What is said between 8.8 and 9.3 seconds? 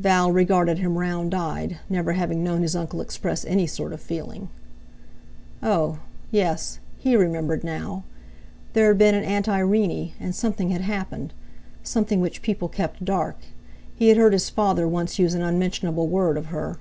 had been an